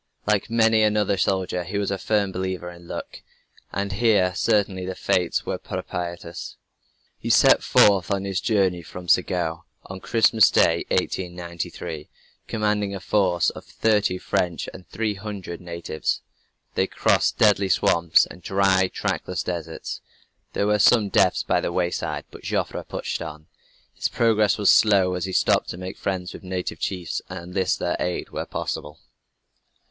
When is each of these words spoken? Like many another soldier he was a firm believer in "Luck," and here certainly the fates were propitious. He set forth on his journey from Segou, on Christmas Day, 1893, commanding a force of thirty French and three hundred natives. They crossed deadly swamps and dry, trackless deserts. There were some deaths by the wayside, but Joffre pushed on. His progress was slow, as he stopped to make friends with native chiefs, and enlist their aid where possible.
Like 0.25 0.49
many 0.49 0.81
another 0.81 1.15
soldier 1.15 1.63
he 1.63 1.77
was 1.77 1.91
a 1.91 1.99
firm 1.99 2.31
believer 2.31 2.71
in 2.71 2.87
"Luck," 2.87 3.21
and 3.71 3.91
here 3.93 4.33
certainly 4.33 4.83
the 4.83 4.95
fates 4.95 5.45
were 5.45 5.59
propitious. 5.59 6.57
He 7.19 7.29
set 7.29 7.61
forth 7.61 8.09
on 8.09 8.25
his 8.25 8.41
journey 8.41 8.81
from 8.81 9.05
Segou, 9.07 9.59
on 9.85 9.99
Christmas 9.99 10.49
Day, 10.49 10.85
1893, 10.89 12.09
commanding 12.47 12.95
a 12.95 12.99
force 12.99 13.51
of 13.51 13.63
thirty 13.63 14.17
French 14.17 14.67
and 14.73 14.87
three 14.87 15.13
hundred 15.13 15.61
natives. 15.61 16.21
They 16.73 16.87
crossed 16.87 17.37
deadly 17.37 17.69
swamps 17.69 18.25
and 18.25 18.41
dry, 18.41 18.87
trackless 18.87 19.43
deserts. 19.43 20.01
There 20.53 20.65
were 20.65 20.79
some 20.79 21.09
deaths 21.09 21.43
by 21.43 21.61
the 21.61 21.71
wayside, 21.71 22.25
but 22.31 22.41
Joffre 22.43 22.83
pushed 22.83 23.21
on. 23.21 23.45
His 23.93 24.09
progress 24.09 24.57
was 24.57 24.71
slow, 24.71 25.13
as 25.13 25.25
he 25.25 25.31
stopped 25.31 25.69
to 25.69 25.77
make 25.77 25.95
friends 25.95 26.33
with 26.33 26.41
native 26.41 26.79
chiefs, 26.79 27.21
and 27.29 27.49
enlist 27.51 27.77
their 27.77 27.97
aid 27.99 28.31
where 28.31 28.47
possible. 28.47 28.99